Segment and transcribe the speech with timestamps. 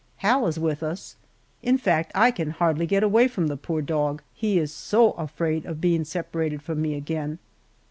[0.25, 1.15] Hal is with us
[1.61, 5.63] in fact, I can hardly get away from the poor dog, he is so afraid
[5.67, 7.37] of being separated from me again.